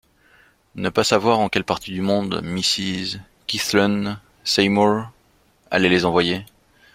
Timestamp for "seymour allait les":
4.43-6.05